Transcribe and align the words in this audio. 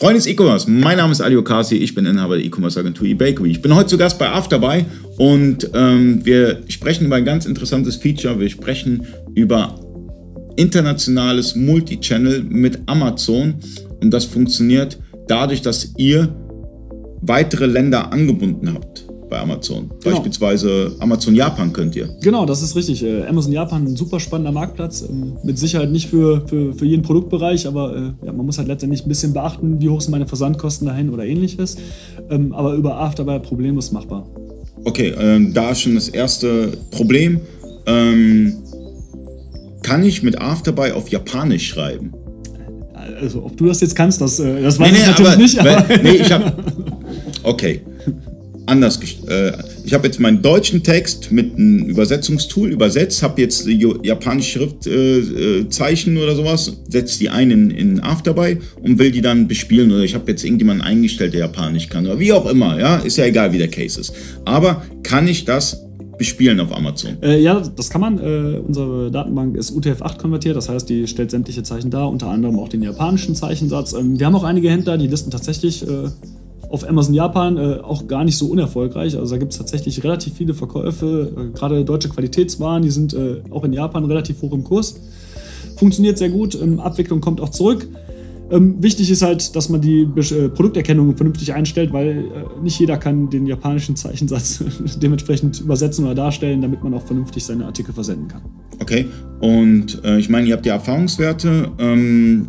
Freunde 0.00 0.16
des 0.16 0.26
E-Commerce, 0.28 0.70
mein 0.70 0.96
Name 0.96 1.12
ist 1.12 1.20
Ali 1.20 1.36
Okasi, 1.36 1.76
ich 1.76 1.94
bin 1.94 2.06
Inhaber 2.06 2.38
der 2.38 2.46
E-Commerce 2.46 2.80
Agentur 2.80 3.06
eBakery. 3.06 3.50
Ich 3.50 3.60
bin 3.60 3.74
heute 3.74 3.90
zu 3.90 3.98
Gast 3.98 4.18
bei 4.18 4.30
Afterbuy 4.30 4.86
und 5.18 5.68
ähm, 5.74 6.24
wir 6.24 6.62
sprechen 6.68 7.04
über 7.04 7.16
ein 7.16 7.26
ganz 7.26 7.44
interessantes 7.44 7.96
Feature. 7.96 8.40
Wir 8.40 8.48
sprechen 8.48 9.06
über 9.34 9.78
internationales 10.56 11.54
Multichannel 11.54 12.42
mit 12.44 12.78
Amazon 12.86 13.56
und 14.00 14.10
das 14.10 14.24
funktioniert 14.24 14.98
dadurch, 15.28 15.60
dass 15.60 15.92
ihr 15.98 16.34
weitere 17.20 17.66
Länder 17.66 18.10
angebunden 18.10 18.72
habt 18.72 19.09
bei 19.30 19.38
Amazon. 19.38 19.88
Genau. 19.88 20.16
Beispielsweise 20.16 20.96
Amazon 20.98 21.34
Japan 21.34 21.72
könnt 21.72 21.96
ihr. 21.96 22.08
Genau, 22.20 22.44
das 22.44 22.60
ist 22.60 22.76
richtig. 22.76 23.02
Äh, 23.02 23.24
Amazon 23.26 23.52
Japan 23.52 23.86
ein 23.86 23.96
super 23.96 24.20
spannender 24.20 24.52
Marktplatz. 24.52 25.02
Ähm, 25.08 25.38
mit 25.44 25.58
Sicherheit 25.58 25.90
nicht 25.90 26.10
für, 26.10 26.46
für, 26.46 26.74
für 26.74 26.84
jeden 26.84 27.02
Produktbereich, 27.02 27.66
aber 27.66 27.96
äh, 27.96 28.26
ja, 28.26 28.32
man 28.32 28.44
muss 28.44 28.58
halt 28.58 28.68
letztendlich 28.68 29.06
ein 29.06 29.08
bisschen 29.08 29.32
beachten, 29.32 29.80
wie 29.80 29.88
hoch 29.88 30.00
sind 30.00 30.10
meine 30.10 30.26
Versandkosten 30.26 30.86
dahin 30.86 31.08
oder 31.10 31.24
ähnliches. 31.24 31.76
Ähm, 32.28 32.52
aber 32.52 32.74
über 32.74 33.00
Afterbuy 33.00 33.38
problemlos 33.38 33.92
machbar. 33.92 34.26
Okay, 34.84 35.14
ähm, 35.18 35.54
da 35.54 35.70
ist 35.70 35.82
schon 35.82 35.94
das 35.94 36.08
erste 36.08 36.72
Problem. 36.90 37.40
Ähm, 37.86 38.54
kann 39.82 40.02
ich 40.02 40.22
mit 40.22 40.40
Afterbuy 40.40 40.90
auf 40.92 41.08
Japanisch 41.08 41.68
schreiben? 41.68 42.12
Also, 43.20 43.44
ob 43.44 43.56
du 43.56 43.66
das 43.66 43.80
jetzt 43.80 43.94
kannst, 43.94 44.20
das, 44.20 44.40
äh, 44.40 44.62
das 44.62 44.78
weiß 44.78 44.90
nee, 44.90 44.98
nee, 44.98 45.02
ich 45.02 45.06
natürlich 45.06 45.32
aber, 45.32 45.42
nicht. 45.42 45.58
Aber 45.58 46.02
nee, 46.02 46.16
ich 46.16 46.32
habe. 46.32 46.52
Okay 47.42 47.80
anders. 48.70 48.98
Äh, 49.26 49.52
ich 49.84 49.92
habe 49.92 50.06
jetzt 50.06 50.20
meinen 50.20 50.40
deutschen 50.40 50.82
Text 50.82 51.30
mit 51.32 51.56
einem 51.56 51.84
Übersetzungstool 51.86 52.70
übersetzt, 52.70 53.22
habe 53.22 53.40
jetzt 53.40 53.66
japanische 53.66 54.58
Schriftzeichen 54.58 56.16
äh, 56.16 56.20
äh 56.20 56.22
oder 56.22 56.36
sowas, 56.36 56.72
setze 56.88 57.18
die 57.18 57.28
ein 57.28 57.50
in, 57.50 57.70
in 57.70 58.00
Afterby 58.00 58.58
und 58.82 58.98
will 58.98 59.10
die 59.10 59.20
dann 59.20 59.48
bespielen. 59.48 59.90
Oder 59.92 60.04
ich 60.04 60.14
habe 60.14 60.30
jetzt 60.30 60.44
irgendjemanden 60.44 60.86
eingestellt, 60.86 61.34
der 61.34 61.40
Japanisch 61.40 61.88
kann. 61.88 62.06
Oder 62.06 62.18
wie 62.18 62.32
auch 62.32 62.46
immer, 62.46 62.78
ja, 62.78 62.96
ist 62.96 63.16
ja 63.16 63.24
egal, 63.24 63.52
wie 63.52 63.58
der 63.58 63.68
Case 63.68 64.00
ist. 64.00 64.12
Aber 64.44 64.82
kann 65.02 65.26
ich 65.26 65.44
das 65.44 65.76
bespielen 66.20 66.60
auf 66.60 66.70
Amazon? 66.76 67.16
Äh, 67.22 67.40
ja, 67.40 67.60
das 67.60 67.88
kann 67.88 68.02
man. 68.02 68.18
Äh, 68.18 68.58
unsere 68.58 69.10
Datenbank 69.10 69.56
ist 69.56 69.72
UTF-8 69.72 70.18
konvertiert, 70.18 70.54
das 70.54 70.68
heißt, 70.68 70.88
die 70.88 71.06
stellt 71.06 71.30
sämtliche 71.30 71.62
Zeichen 71.62 71.90
dar, 71.90 72.10
unter 72.10 72.28
anderem 72.28 72.58
auch 72.58 72.68
den 72.68 72.82
japanischen 72.82 73.34
Zeichensatz. 73.34 73.94
Ähm, 73.94 74.18
wir 74.18 74.26
haben 74.26 74.34
auch 74.34 74.44
einige 74.44 74.70
Händler, 74.70 74.98
die 74.98 75.06
listen 75.06 75.30
tatsächlich 75.30 75.82
äh, 75.82 76.10
auf 76.70 76.88
Amazon 76.88 77.14
Japan 77.14 77.56
äh, 77.56 77.80
auch 77.82 78.06
gar 78.06 78.24
nicht 78.24 78.36
so 78.36 78.46
unerfolgreich. 78.46 79.18
Also 79.18 79.34
da 79.34 79.38
gibt 79.38 79.52
es 79.52 79.58
tatsächlich 79.58 80.02
relativ 80.04 80.34
viele 80.34 80.54
Verkäufe, 80.54 81.32
äh, 81.36 81.56
gerade 81.56 81.84
deutsche 81.84 82.08
Qualitätswaren, 82.08 82.82
die 82.82 82.90
sind 82.90 83.12
äh, 83.12 83.42
auch 83.50 83.64
in 83.64 83.72
Japan 83.72 84.04
relativ 84.04 84.40
hoch 84.40 84.52
im 84.52 84.62
Kurs. 84.62 85.00
Funktioniert 85.76 86.16
sehr 86.16 86.30
gut, 86.30 86.56
ähm, 86.60 86.78
Abwicklung 86.78 87.20
kommt 87.20 87.40
auch 87.40 87.48
zurück. 87.48 87.88
Ähm, 88.52 88.82
wichtig 88.82 89.10
ist 89.10 89.22
halt, 89.22 89.54
dass 89.54 89.68
man 89.68 89.80
die 89.80 90.02
äh, 90.02 90.48
Produkterkennung 90.48 91.16
vernünftig 91.16 91.52
einstellt, 91.54 91.92
weil 91.92 92.08
äh, 92.08 92.62
nicht 92.62 92.78
jeder 92.78 92.98
kann 92.98 93.30
den 93.30 93.46
japanischen 93.46 93.96
Zeichensatz 93.96 94.62
dementsprechend 95.02 95.60
übersetzen 95.60 96.04
oder 96.04 96.14
darstellen, 96.14 96.60
damit 96.62 96.82
man 96.84 96.94
auch 96.94 97.04
vernünftig 97.04 97.44
seine 97.44 97.66
Artikel 97.66 97.92
versenden 97.92 98.28
kann. 98.28 98.42
Okay, 98.80 99.06
und 99.40 100.02
äh, 100.04 100.18
ich 100.18 100.28
meine, 100.28 100.48
ihr 100.48 100.54
habt 100.54 100.64
die 100.64 100.70
Erfahrungswerte. 100.70 101.70
Ähm 101.78 102.48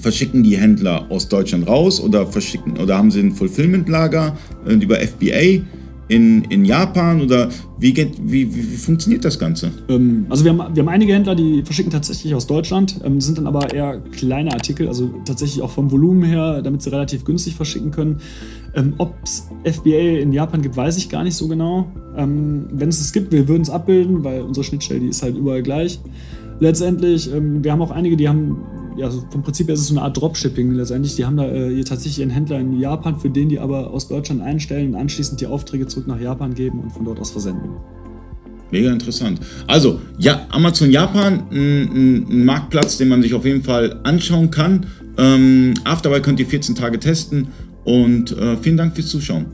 verschicken 0.00 0.42
die 0.42 0.56
Händler 0.56 1.06
aus 1.10 1.28
Deutschland 1.28 1.66
raus 1.66 2.00
oder 2.00 2.26
verschicken 2.26 2.78
oder 2.78 2.96
haben 2.96 3.10
sie 3.10 3.20
ein 3.20 3.32
Fulfillment-Lager 3.32 4.36
äh, 4.66 4.74
über 4.74 4.96
FBA 4.96 5.64
in, 6.08 6.44
in 6.44 6.64
Japan 6.64 7.20
oder 7.20 7.48
wie, 7.78 7.92
geht, 7.92 8.14
wie, 8.18 8.54
wie, 8.54 8.72
wie 8.72 8.76
funktioniert 8.76 9.24
das 9.24 9.38
Ganze? 9.38 9.70
Ähm, 9.88 10.26
also 10.30 10.44
wir 10.44 10.52
haben, 10.52 10.74
wir 10.74 10.82
haben 10.82 10.88
einige 10.88 11.12
Händler, 11.12 11.34
die 11.34 11.62
verschicken 11.62 11.92
tatsächlich 11.92 12.34
aus 12.34 12.46
Deutschland, 12.46 13.00
ähm, 13.04 13.20
sind 13.20 13.38
dann 13.38 13.46
aber 13.46 13.72
eher 13.72 14.00
kleine 14.12 14.52
Artikel, 14.52 14.88
also 14.88 15.10
tatsächlich 15.24 15.62
auch 15.62 15.70
vom 15.70 15.90
Volumen 15.90 16.24
her, 16.24 16.62
damit 16.62 16.82
sie 16.82 16.90
relativ 16.90 17.24
günstig 17.24 17.54
verschicken 17.54 17.90
können. 17.90 18.20
Ähm, 18.74 18.94
Ob 18.98 19.14
es 19.22 19.48
FBA 19.64 20.20
in 20.20 20.32
Japan 20.32 20.62
gibt, 20.62 20.76
weiß 20.76 20.96
ich 20.96 21.08
gar 21.08 21.24
nicht 21.24 21.36
so 21.36 21.46
genau. 21.46 21.92
Ähm, 22.16 22.66
Wenn 22.72 22.88
es 22.88 23.00
es 23.00 23.12
gibt, 23.12 23.30
wir 23.30 23.46
würden 23.46 23.62
es 23.62 23.70
abbilden, 23.70 24.24
weil 24.24 24.42
unsere 24.42 24.64
Schnittstelle, 24.64 25.00
die 25.00 25.08
ist 25.08 25.22
halt 25.22 25.36
überall 25.36 25.62
gleich. 25.62 26.00
Letztendlich, 26.60 27.32
ähm, 27.32 27.62
wir 27.62 27.70
haben 27.70 27.82
auch 27.82 27.90
einige, 27.90 28.16
die 28.16 28.28
haben 28.28 28.56
ja, 28.98 29.06
also 29.06 29.24
vom 29.30 29.42
Prinzip 29.42 29.68
her 29.68 29.74
ist 29.74 29.80
es 29.80 29.88
so 29.88 29.94
eine 29.94 30.02
Art 30.02 30.16
Dropshipping 30.16 30.72
letztendlich. 30.72 31.14
Die 31.16 31.24
haben 31.24 31.36
da 31.36 31.46
äh, 31.46 31.82
tatsächlich 31.84 32.22
einen 32.22 32.32
Händler 32.32 32.58
in 32.58 32.78
Japan, 32.78 33.18
für 33.18 33.30
den 33.30 33.48
die 33.48 33.58
aber 33.58 33.90
aus 33.90 34.08
Deutschland 34.08 34.42
einstellen 34.42 34.94
und 34.94 35.00
anschließend 35.00 35.40
die 35.40 35.46
Aufträge 35.46 35.86
zurück 35.86 36.08
nach 36.08 36.20
Japan 36.20 36.54
geben 36.54 36.80
und 36.80 36.92
von 36.92 37.04
dort 37.04 37.20
aus 37.20 37.30
versenden. 37.30 37.70
Mega 38.70 38.92
interessant. 38.92 39.40
Also, 39.66 40.00
ja, 40.18 40.46
Amazon 40.50 40.90
Japan, 40.90 41.44
ein, 41.50 42.26
ein, 42.28 42.44
Marktplatz, 42.44 42.98
den 42.98 43.08
man 43.08 43.22
sich 43.22 43.32
auf 43.32 43.44
jeden 43.44 43.62
Fall 43.62 44.00
anschauen 44.02 44.50
kann. 44.50 44.86
Ähm, 45.16 45.74
Afterby 45.84 46.20
könnt 46.20 46.38
ihr 46.40 46.46
14 46.46 46.74
Tage 46.74 46.98
testen 46.98 47.48
und 47.84 48.36
äh, 48.36 48.56
vielen 48.58 48.76
Dank 48.76 48.94
fürs 48.94 49.08
Zuschauen. 49.08 49.46